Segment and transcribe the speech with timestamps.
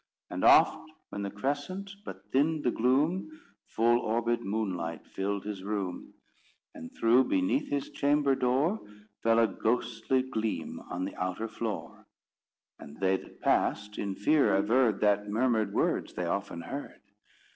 [0.31, 6.15] And oft when the crescent but thinned the gloom, Full orbed moonlight filled his room;
[6.73, 8.79] And through beneath his chamber door,
[9.21, 12.07] Fell a ghostly gleam on the outer floor;
[12.79, 16.99] And they that passed, in fear averred That murmured words they often heard.